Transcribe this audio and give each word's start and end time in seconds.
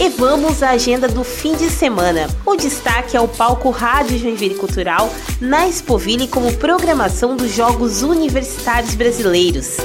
E 0.00 0.08
vamos 0.08 0.62
à 0.62 0.70
agenda 0.70 1.06
do 1.08 1.22
fim 1.22 1.54
de 1.54 1.68
semana. 1.68 2.26
O 2.46 2.56
destaque 2.56 3.14
é 3.14 3.20
o 3.20 3.28
palco 3.28 3.68
Rádio 3.68 4.16
Joinville 4.16 4.54
Cultural 4.54 5.12
na 5.38 5.68
Expoville 5.68 6.26
como 6.26 6.56
programação 6.56 7.36
dos 7.36 7.54
Jogos 7.54 8.00
Universitários 8.00 8.94
Brasileiros. 8.94 9.76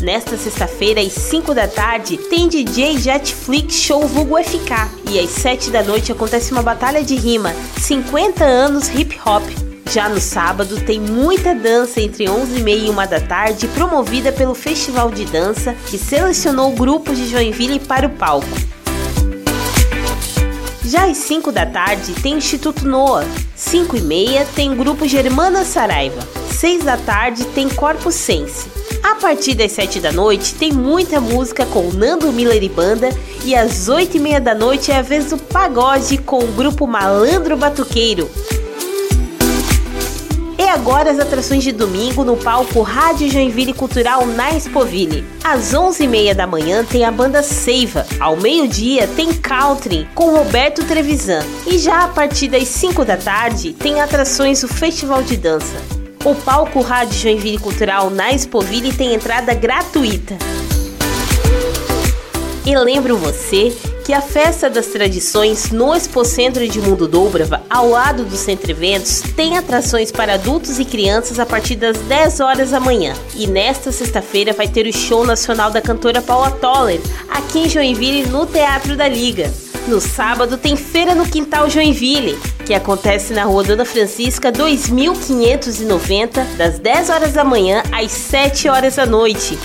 Nesta 0.00 0.38
sexta-feira, 0.38 1.02
às 1.02 1.12
5 1.12 1.52
da 1.52 1.68
tarde, 1.68 2.16
tem 2.16 2.48
DJ 2.48 2.98
Jetflix 2.98 3.74
Show 3.74 4.06
Vulgo 4.06 4.42
FK. 4.42 4.88
E 5.10 5.20
às 5.20 5.28
7 5.28 5.68
da 5.70 5.82
noite 5.82 6.10
acontece 6.10 6.50
uma 6.50 6.62
batalha 6.62 7.04
de 7.04 7.14
rima, 7.14 7.52
50 7.76 8.42
anos 8.42 8.88
hip 8.88 9.20
hop. 9.22 9.67
Já 9.90 10.06
no 10.06 10.20
sábado, 10.20 10.78
tem 10.80 11.00
muita 11.00 11.54
dança 11.54 11.98
entre 11.98 12.26
11h30 12.26 12.84
e 12.84 12.90
1 12.90 12.94
da 13.08 13.20
tarde, 13.20 13.66
promovida 13.68 14.30
pelo 14.30 14.54
Festival 14.54 15.10
de 15.10 15.24
Dança, 15.24 15.74
que 15.86 15.96
selecionou 15.96 16.72
grupos 16.72 17.16
de 17.16 17.26
Joinville 17.26 17.80
para 17.80 18.06
o 18.06 18.10
palco. 18.10 18.46
Já 20.84 21.06
às 21.06 21.16
5 21.16 21.50
da 21.50 21.64
tarde 21.64 22.12
tem 22.22 22.34
Instituto 22.34 22.86
Noah, 22.86 23.26
5 23.56 23.96
e 23.96 24.00
meia 24.02 24.46
tem 24.54 24.76
grupo 24.76 25.08
Germana 25.08 25.64
Saraiva, 25.64 26.20
6 26.50 26.84
da 26.84 26.98
tarde 26.98 27.46
tem 27.46 27.68
Corpus 27.68 28.14
Sense, 28.14 28.66
a 29.02 29.14
partir 29.14 29.54
das 29.54 29.72
7 29.72 30.00
da 30.00 30.12
noite 30.12 30.54
tem 30.54 30.72
muita 30.72 31.20
música 31.20 31.64
com 31.64 31.90
Nando 31.92 32.30
Miller 32.32 32.62
e 32.62 32.68
banda 32.68 33.08
e 33.44 33.54
às 33.54 33.88
8 33.88 34.16
e 34.16 34.20
meia 34.20 34.40
da 34.40 34.54
noite 34.54 34.90
é 34.90 34.98
a 34.98 35.02
vez 35.02 35.26
do 35.26 35.38
pagode 35.38 36.18
com 36.18 36.38
o 36.38 36.52
grupo 36.52 36.86
Malandro 36.86 37.56
Batuqueiro. 37.56 38.30
Agora 40.78 41.10
as 41.10 41.18
atrações 41.18 41.64
de 41.64 41.72
domingo 41.72 42.22
no 42.22 42.36
palco 42.36 42.82
Rádio 42.82 43.28
Joinville 43.28 43.74
Cultural 43.74 44.24
na 44.24 44.52
Expoville. 44.52 45.24
Às 45.42 45.74
11h30 45.74 46.34
da 46.34 46.46
manhã 46.46 46.84
tem 46.84 47.04
a 47.04 47.10
banda 47.10 47.42
Seiva. 47.42 48.06
Ao 48.20 48.36
meio-dia 48.36 49.08
tem 49.08 49.34
Country 49.34 50.08
com 50.14 50.36
Roberto 50.36 50.84
Trevisan. 50.84 51.44
E 51.66 51.78
já 51.78 52.04
a 52.04 52.08
partir 52.08 52.46
das 52.46 52.68
5 52.68 53.04
da 53.04 53.16
tarde 53.16 53.72
tem 53.72 54.00
atrações 54.00 54.60
do 54.60 54.68
Festival 54.68 55.20
de 55.20 55.36
Dança. 55.36 55.76
O 56.24 56.32
palco 56.36 56.80
Rádio 56.80 57.18
Joinville 57.18 57.58
Cultural 57.58 58.08
na 58.08 58.30
Expoville 58.30 58.92
tem 58.92 59.14
entrada 59.14 59.52
gratuita. 59.54 60.38
E 62.64 62.78
lembro 62.78 63.16
você 63.16 63.76
que 64.08 64.14
a 64.14 64.22
Festa 64.22 64.70
das 64.70 64.86
Tradições 64.86 65.70
no 65.70 65.94
Expocentro 65.94 66.66
de 66.66 66.80
Mundo 66.80 67.06
Dobrava, 67.06 67.62
ao 67.68 67.90
lado 67.90 68.24
do 68.24 68.38
Centro 68.38 68.70
Eventos, 68.70 69.20
tem 69.36 69.58
atrações 69.58 70.10
para 70.10 70.32
adultos 70.32 70.78
e 70.78 70.84
crianças 70.86 71.38
a 71.38 71.44
partir 71.44 71.76
das 71.76 71.98
10 71.98 72.40
horas 72.40 72.70
da 72.70 72.80
manhã. 72.80 73.12
E 73.34 73.46
nesta 73.46 73.92
sexta-feira 73.92 74.54
vai 74.54 74.66
ter 74.66 74.86
o 74.86 74.92
show 74.94 75.26
nacional 75.26 75.70
da 75.70 75.82
cantora 75.82 76.22
Paula 76.22 76.50
Toller, 76.52 77.02
aqui 77.28 77.58
em 77.58 77.68
Joinville, 77.68 78.26
no 78.30 78.46
Teatro 78.46 78.96
da 78.96 79.06
Liga. 79.06 79.52
No 79.86 80.00
sábado 80.00 80.56
tem 80.56 80.74
Feira 80.74 81.14
no 81.14 81.26
Quintal 81.26 81.68
Joinville, 81.68 82.38
que 82.64 82.72
acontece 82.72 83.34
na 83.34 83.44
Rua 83.44 83.62
Dona 83.62 83.84
Francisca 83.84 84.50
2590, 84.50 86.44
das 86.56 86.78
10 86.78 87.10
horas 87.10 87.34
da 87.34 87.44
manhã 87.44 87.82
às 87.92 88.10
7 88.10 88.70
horas 88.70 88.96
da 88.96 89.04
noite. 89.04 89.58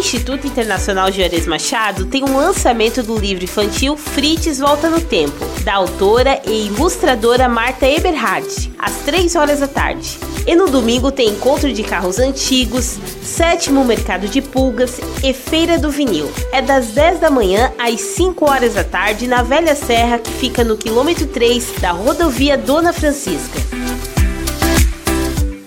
Instituto 0.00 0.46
Internacional 0.46 1.12
Juarez 1.12 1.46
Machado 1.46 2.06
tem 2.06 2.24
um 2.24 2.34
lançamento 2.34 3.02
do 3.02 3.18
livro 3.18 3.44
infantil 3.44 3.98
Frites 3.98 4.58
Volta 4.58 4.88
no 4.88 4.98
Tempo, 4.98 5.44
da 5.62 5.74
autora 5.74 6.40
e 6.46 6.68
ilustradora 6.68 7.50
Marta 7.50 7.86
Eberhard, 7.86 8.72
às 8.78 8.96
3 9.04 9.36
horas 9.36 9.60
da 9.60 9.68
tarde. 9.68 10.18
E 10.46 10.56
no 10.56 10.70
domingo 10.70 11.12
tem 11.12 11.28
encontro 11.28 11.70
de 11.70 11.82
carros 11.82 12.18
antigos, 12.18 12.98
sétimo 13.22 13.84
mercado 13.84 14.26
de 14.26 14.40
pulgas 14.40 14.98
e 15.22 15.34
feira 15.34 15.78
do 15.78 15.90
vinil. 15.90 16.32
É 16.50 16.62
das 16.62 16.86
10 16.88 17.20
da 17.20 17.30
manhã 17.30 17.70
às 17.78 18.00
5 18.00 18.50
horas 18.50 18.74
da 18.74 18.82
tarde 18.82 19.26
na 19.26 19.42
Velha 19.42 19.74
Serra, 19.74 20.18
que 20.18 20.30
fica 20.30 20.64
no 20.64 20.78
quilômetro 20.78 21.26
3 21.26 21.74
da 21.78 21.90
rodovia 21.90 22.56
Dona 22.56 22.94
Francisca. 22.94 23.60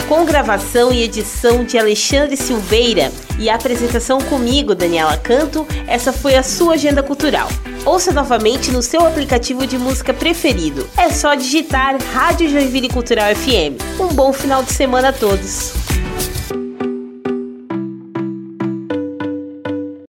Com 0.07 0.25
gravação 0.25 0.91
e 0.91 1.01
edição 1.01 1.63
de 1.63 1.77
Alexandre 1.77 2.35
Silveira 2.35 3.11
e 3.39 3.49
apresentação 3.49 4.19
comigo, 4.19 4.75
Daniela 4.75 5.17
Canto, 5.17 5.65
essa 5.87 6.11
foi 6.11 6.35
a 6.35 6.43
sua 6.43 6.73
agenda 6.73 7.01
cultural. 7.01 7.47
Ouça 7.85 8.11
novamente 8.11 8.71
no 8.71 8.81
seu 8.81 9.05
aplicativo 9.05 9.65
de 9.65 9.77
música 9.77 10.13
preferido. 10.13 10.87
É 10.97 11.09
só 11.09 11.35
digitar 11.35 11.97
Rádio 12.13 12.49
Joinville 12.49 12.89
Cultural 12.89 13.33
FM. 13.35 13.99
Um 13.99 14.07
bom 14.13 14.31
final 14.33 14.61
de 14.61 14.73
semana 14.73 15.09
a 15.09 15.13
todos. 15.13 15.82